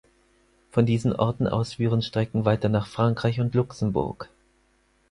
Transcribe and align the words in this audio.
Von 0.71 0.87
diesen 0.87 1.13
Orten 1.15 1.45
aus 1.47 1.73
führen 1.73 2.01
Strecken 2.01 2.43
weiter 2.43 2.69
nach 2.69 2.87
Frankreich 2.87 3.39
und 3.39 3.53
Luxemburg. 3.53 4.31